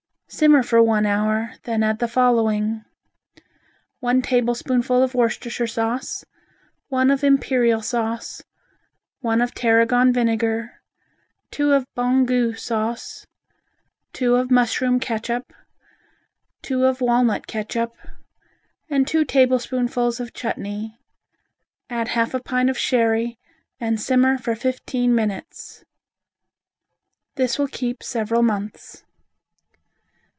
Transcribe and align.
Simmer 0.33 0.63
for 0.63 0.81
one 0.81 1.05
hour, 1.05 1.55
then 1.63 1.83
add 1.83 1.99
the 1.99 2.07
following: 2.07 2.85
One 3.99 4.21
tablespoonful 4.21 5.03
of 5.03 5.13
Worcestershire 5.13 5.67
sauce, 5.67 6.23
one 6.87 7.11
of 7.11 7.21
Imperial 7.21 7.81
sauce, 7.81 8.41
one 9.19 9.41
of 9.41 9.53
Tarragon 9.53 10.13
vinegar, 10.13 10.81
two 11.51 11.73
of 11.73 11.85
Bon 11.95 12.23
Gout 12.25 12.57
sauce, 12.57 13.27
two 14.13 14.35
of 14.35 14.49
mushroom 14.49 15.01
catsup, 15.01 15.51
two 16.61 16.85
of 16.85 17.01
walnut 17.01 17.45
catsup 17.45 17.93
and 18.89 19.05
two 19.05 19.25
tablespoonfuls 19.25 20.21
of 20.21 20.31
chutney, 20.33 20.97
add 21.89 22.07
half 22.07 22.33
a 22.33 22.39
pint 22.39 22.69
of 22.69 22.77
sherry 22.77 23.37
and 23.81 23.99
simmer 23.99 24.37
for 24.37 24.55
fifteen 24.55 25.13
minutes. 25.13 25.83
This 27.35 27.59
will 27.59 27.67
keep 27.67 28.01
several 28.01 28.41
months. 28.43 29.03